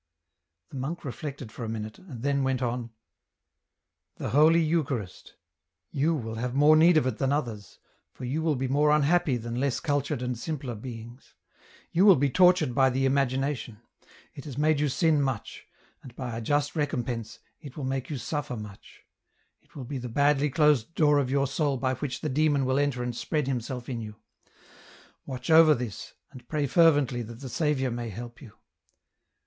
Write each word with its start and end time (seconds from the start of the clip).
The 0.71 0.77
monk 0.77 1.05
reflected 1.05 1.53
a 1.59 1.67
minute, 1.69 1.99
and 1.99 2.23
then 2.23 2.41
went 2.43 2.63
on," 2.63 2.89
The 4.17 4.31
holy 4.31 4.59
Eucharist... 4.63 5.35
you 5.91 6.15
will 6.15 6.37
have 6.37 6.55
more 6.55 6.75
need 6.75 6.97
of 6.97 7.05
it 7.05 7.19
than 7.19 7.31
others, 7.31 7.77
for 8.11 8.25
you 8.25 8.41
will 8.41 8.55
be 8.55 8.67
more 8.67 8.89
unhappy 8.89 9.37
than 9.37 9.59
less 9.59 9.79
cultured 9.79 10.23
and 10.23 10.35
simpler 10.35 10.73
beings. 10.73 11.35
You 11.91 12.05
will 12.07 12.15
be 12.15 12.31
tortured 12.31 12.73
by 12.73 12.89
the 12.89 13.05
imagination. 13.05 13.79
It 14.33 14.45
has 14.45 14.57
made 14.57 14.79
you 14.79 14.89
sin 14.89 15.21
much; 15.21 15.67
and, 16.01 16.15
by 16.15 16.35
a 16.35 16.41
just 16.41 16.75
recompense, 16.75 17.37
it 17.59 17.77
will 17.77 17.83
make 17.85 18.09
you 18.09 18.17
suffer 18.17 18.57
much; 18.57 19.03
it 19.61 19.75
will 19.75 19.85
be 19.85 19.99
the 19.99 20.09
badly 20.09 20.49
closed 20.49 20.95
door 20.95 21.19
of 21.19 21.29
your 21.29 21.45
soul 21.45 21.77
by 21.77 21.93
which 21.93 22.21
the 22.21 22.27
Demon 22.27 22.65
will 22.65 22.71
o 22.79 22.81
194 22.81 22.81
EN 22.81 22.89
ROUTE. 22.89 23.03
enter 23.03 23.03
and 23.03 23.15
spread 23.15 23.47
himself 23.47 23.87
in 23.87 24.01
you. 24.01 24.15
Watch 25.27 25.51
over 25.51 25.75
this, 25.75 26.15
and 26.31 26.47
pray 26.47 26.65
fervently 26.65 27.21
that 27.21 27.41
the 27.41 27.49
Saviour 27.49 27.91
may 27.91 28.09
help 28.09 28.41
you. 28.41 28.53